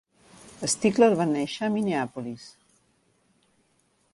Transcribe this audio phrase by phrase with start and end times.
[0.73, 2.47] Stigler va néixer a Minneapolis.